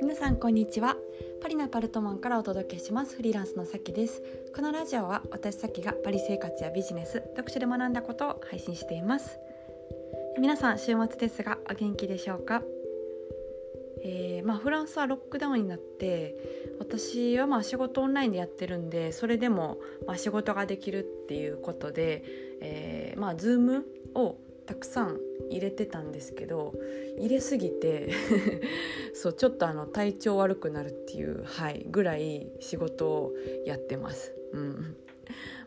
[0.00, 0.96] 皆さんこんにちは。
[1.42, 3.16] パリナパルトマンからお届けします。
[3.16, 4.22] フリーランスのさきです。
[4.54, 9.40] このラジオは私さきがパリ生活やビジネス読書で学んだことを配信しています。
[10.38, 12.62] 皆さん週末ですがお元気でしょうか？
[14.02, 16.34] えー、まあ、フランスはロックダウンになって
[16.78, 22.22] 私はまあ仕事オンラインでやってるんでそれでもまあ仕事ができるっていうことで、
[22.62, 23.82] えー、まあ Zoom
[24.14, 24.36] を
[24.70, 25.18] たくさん
[25.50, 26.74] 入れてたんですけど
[27.18, 28.10] 入れすぎて
[29.14, 33.34] そうちょっとあの体調悪くなるっていう、はい、ぐらい仕事を
[33.66, 34.32] やってます。
[34.52, 34.96] うん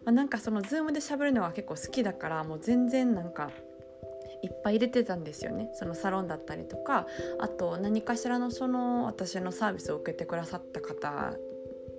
[0.06, 3.52] まあ、なんかその Zoom で喋るのが結構好きだからもう全然なんか
[4.42, 7.06] いっぱい入れてたんですよねそのサロンだったりとか
[7.40, 11.34] あと何かしらのその私のサービスを受けてくださった方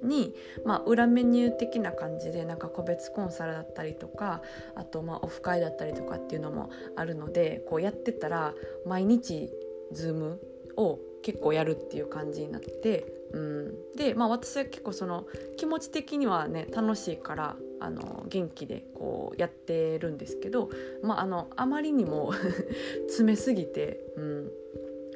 [0.04, 4.42] に、まあ、裏メニュー的な感じでなんか個別コンサルだったりとか
[4.74, 8.54] あとまあオフ会だったりとかっていうのもあるのでこうやってたら
[8.86, 9.50] 毎日
[9.92, 10.36] Zoom
[10.76, 15.24] を結構やるっていう感じになって、うん、で、まあ、私は結構その
[15.56, 20.70] 気持ち的にはね楽しいからあの元気でこうやってるんですけど、
[21.02, 22.32] まあ、あのあまりにも
[23.08, 24.52] 詰めすぎて、うん、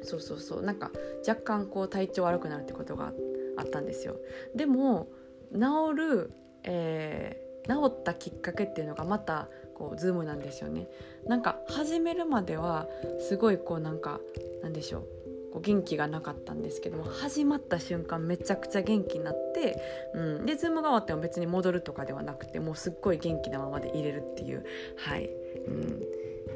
[0.03, 0.61] そうそうそう。
[0.63, 0.91] なんか
[1.27, 3.13] 若干こう体調悪くなるってことがあっ
[3.59, 4.17] あったんですよ。
[4.55, 5.07] でも
[5.53, 6.31] 治る、
[6.63, 10.87] えー、治ったきっかけっていうのがまたこう Zoom なんですよね。
[11.25, 12.87] なんか始めるまでは
[13.19, 14.19] すごいこうなんか
[14.61, 15.03] なんでしょう
[15.51, 19.81] こう元気がなかったんですけども始まった瞬間めちゃくちゃ元気になって、
[20.13, 24.63] うん、で Zoom が終わっても別に戻るとかではなくてもうすっごい元気なままでいれるっていう
[24.97, 25.29] はい、
[25.67, 26.03] うん、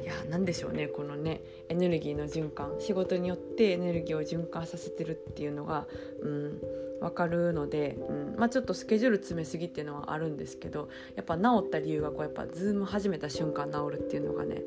[0.04, 5.86] や何でしょうねこのねエネルギーの循環仕事によってエネルギーを循環させてるっていうのが、
[6.22, 6.60] うん、
[7.00, 14.62] 分かるので、うんまあ、ちょっとスケジュール詰めすぎっていうのはあるんですけどやっぱ治った理由がこうやっぱズーム始めた瞬間治るっていうのがね、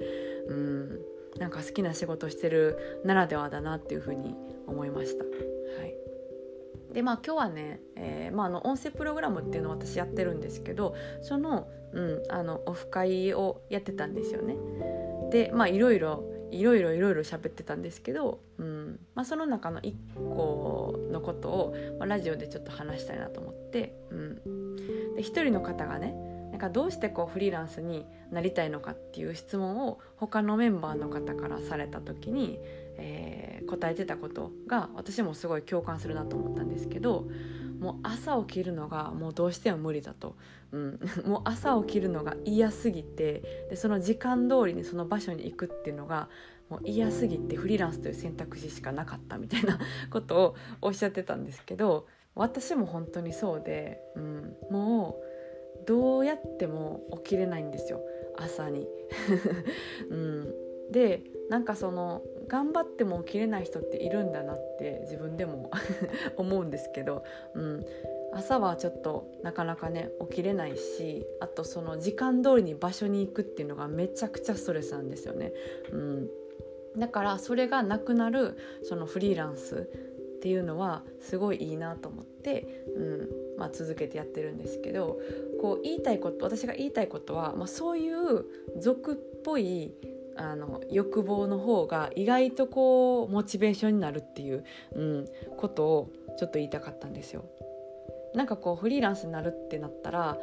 [0.48, 1.00] うん、
[1.40, 4.36] なんか好きな仕事してるならではだなっていうふうに
[4.68, 5.24] 思いました。
[5.24, 5.98] はい
[6.94, 14.56] でまあ今日はね、えーま、あの音声プログラムっていうのを私やってるんですけどその,、うん、あのオフ会をやってたんですよね。
[15.30, 19.00] でまあいろいろいろいろいろいろ喋ってたんですけど、うん。
[19.16, 24.76] まあ、その中の1個のことを、まあ、ラジオでちょっと話したいなと思って、うん、
[25.16, 26.16] で1人の方がね
[26.52, 32.59] なんかどうしてこうフリーランスになりたいのかっていう質問を他のメンバーの方からされた時に、
[32.98, 37.28] えー、答えてたことが私もすごい共感するなと思ったんですけど
[37.80, 40.36] もう朝起きるのがもうどうしても無理だと、
[40.72, 46.30] うん、 もう朝起きるのが嫌すぎてでその時間通りにその場所に行くっていうのが
[46.70, 49.80] もう嫌すぎてフリーランスという選択肢しかなかったみたいな
[50.10, 55.20] ことをおっしゃってたんですけど私も本当にそうで、うん、も
[55.84, 58.02] うどうやっても起きれないんですよ。
[58.38, 58.88] 朝に。
[60.09, 60.54] うん、
[60.92, 65.70] でなんかその頑張っても起きれない人っているんだなって自分でも
[66.38, 67.24] 思うんですけど、
[67.56, 67.86] うん、
[68.34, 75.53] 朝はちょっとなかなかね起きれないしあとその時間通りに場所に行くっていうのがめちゃくちゃストレスなんですよね。
[75.92, 76.30] うん、
[76.97, 79.90] だからそれがなくなるそのフリーランス
[80.38, 83.47] っていうのはすごいいいなと思って、うん。
[83.58, 85.20] まあ、続けてやってるんですけど
[85.59, 88.46] こう言いたいこと私が言いたいことは、まあ、そういう
[88.80, 89.92] 俗っぽい
[90.38, 95.25] あの欲望の方が意外とこうモチベーションになるっていう、うん、
[95.58, 97.46] ことをちょっと言いたかったんですよ。
[98.34, 100.38] なんかこうフリーランスになるってなったら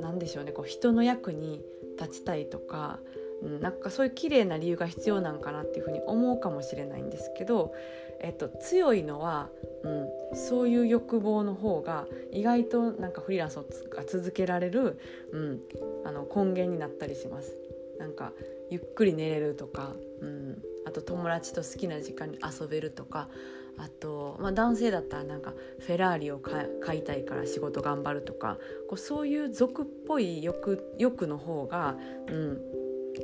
[0.00, 1.60] 何でしょうねこう人の役に
[1.98, 2.98] 立ちたいとか、
[3.42, 7.74] うん、なんかそういう綺麗な理由が必要なんかなっていうふうに思うかもしれないんですけど、
[8.20, 9.50] えっと、強いのは、
[9.82, 9.88] う
[10.34, 13.66] ん、そういう欲望の方が意外となんかフリーランスを
[14.08, 14.98] 続けられる、
[15.32, 15.60] うん、
[16.04, 17.56] あの根源になったりします。
[18.00, 18.32] なんか
[18.70, 23.28] ゆっくり寝れるとか、うん、あと友達と好きな時間に遊べるとか
[23.76, 28.56] あと、まあ、男性だったらなんかフェラーリを買いたいから仕事頑張るとか
[28.88, 31.96] こうそういう俗っぽい欲欲の方が、
[32.26, 32.58] うん、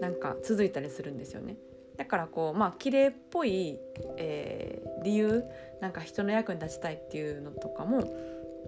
[0.00, 1.56] なんか続いたりするんですよね。
[1.96, 3.78] だからこうまあ綺麗っぽい、
[4.18, 5.42] えー、理由
[5.80, 8.04] なんか人の役に立ちたいっていうのとかも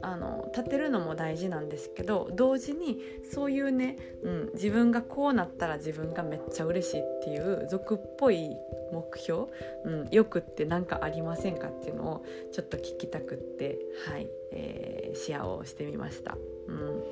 [0.02, 2.98] あの立てるのも大事なんですけど同時に
[3.32, 8.50] そういうね、うん、自分がこうなったら自分がめっちゃ嬉しいっていう俗っぽい
[8.92, 9.44] 目標、
[9.84, 16.36] うん、欲って何かありませんかっていうのをちょっと聞きたくってはい、えー、シェアをしてみました。
[16.68, 17.02] うん、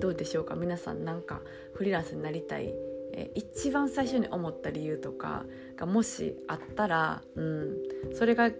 [0.00, 0.54] どうでしょうか？
[0.54, 1.42] 皆さんなんか
[1.74, 2.74] フリーランスになりたい
[3.12, 5.44] え一番最初に思った理由とか
[5.76, 7.76] がもしあったら、うん、
[8.14, 8.50] それが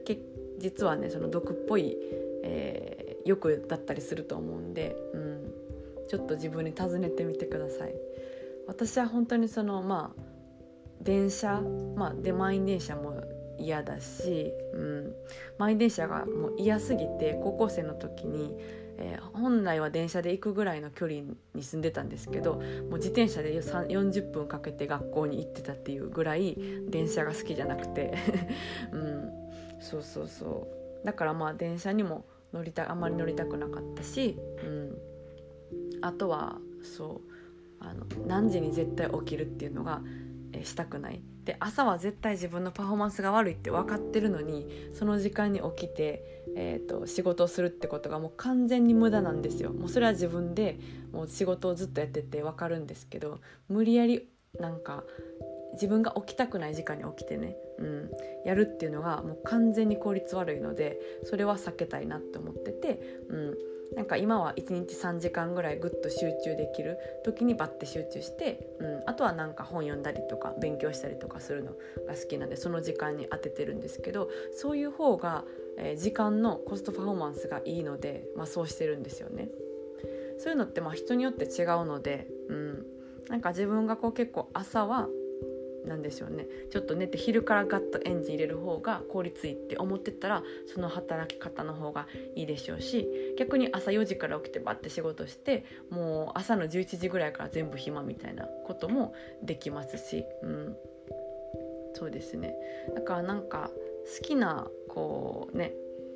[0.59, 1.97] 実はねその毒っぽい、
[2.45, 5.53] えー欲だったりすると思うんで、うん、
[6.09, 7.95] ちょっと自分に尋ねてみてください。
[8.67, 10.23] 私は本当にそのまあ
[11.03, 11.61] 電車
[11.97, 13.23] まあで満員電車も
[13.59, 15.15] 嫌だし、うん、
[15.59, 18.55] 満員電車がもう嫌すぎて高校生の時に、
[18.99, 21.21] えー、本来は電車で行くぐらいの距離
[21.55, 22.63] に住んでたんですけどもう
[22.95, 26.57] 自転車で40分かけて学校に行ってたっていうぐらい
[26.89, 28.15] 電車が好きじゃなくて、
[28.93, 29.31] うん、
[29.81, 30.69] そうそうそ
[31.03, 31.07] う。
[31.07, 34.97] だからまあ電車にも乗りたあんまり乗りたくなかったし、うん、
[36.01, 37.35] あとはそう
[37.81, 40.01] あの何時に絶対起きるっていうのが、
[40.53, 41.21] えー、したくない。
[41.45, 49.71] で朝は絶対自分のパフォーマンスが悪いって分かってるのにその時間に起きて、えーと、仕事をするってことがもう完全に無駄なんですよ。
[49.71, 50.79] もうそれは自分で
[51.13, 55.05] もう仕事をずっとやってて分かるんですけど無理やりなんか
[55.75, 58.11] 自分が起きたくない時間に起きてね、うん、
[58.45, 63.55] やるっていうのがもう完全に効率悪いのでそれは避けたいなって思ってて、うん、
[63.97, 71.73] なんか今は1日3時間ぐらいぐっと集中できる時にバッて集中して、うん、あとはなんか本読んだりとか勉強したりとかするの
[72.07, 75.45] が好きなんでその時間に当ててるんですけどそういう方が、
[75.79, 79.49] えー、時間のコストパフォーマンスがいいので、まあ、そうしてるんですよね。
[80.39, 82.87] そういうのってまあ人によって違うので、うん、
[83.29, 85.09] なんか自分がこう結構朝は
[85.85, 86.47] なんでしょうね。
[86.71, 90.43] ちょっと寝て昼からガッとエンジン入れる方が効率いいって思ってたら
[90.73, 93.09] その働き方の方がいいでしょうし
[93.39, 100.77] 逆に朝4時から起きてバッて仕事してもう朝の11時ぐらいから全部暇みたいなこともできますし、うん、
[101.95, 102.55] そうですね。
[102.95, 103.71] だからなんか
[104.19, 105.73] 好きなこうね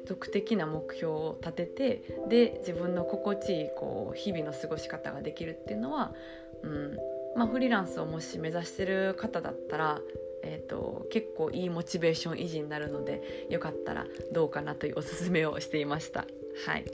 [0.06, 6.14] 俗的な目標を立ててで自分の心地いいこう日々の過ごし方ができるっていうのは、
[6.62, 6.99] うん、
[7.38, 10.00] まあ、フリーランスをもし目指してる方だったら、
[10.43, 16.26] えーと、結構いいモチベーション維持になるのでよかったらどうかなというおすすめをしていました。
[16.67, 16.85] はい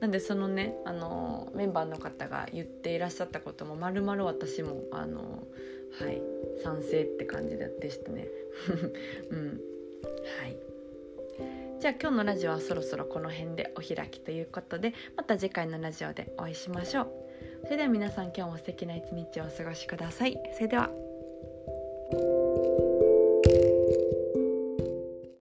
[0.00, 5.46] なんでそのねあのメンバーの方が言っていらっしゃったこともまるまる私もあの
[5.98, 6.20] はい
[6.62, 8.28] 賛成って感じでしたね。
[9.30, 10.56] うんはい
[11.80, 17.29] じゃあ今日のラジオはそろそろこの辺でお開きということでまた次回のラジオでお会いしましょう。
[17.64, 20.38] それでは皆さん今日も素敵な一日をお過ごしください。
[20.54, 20.90] それでは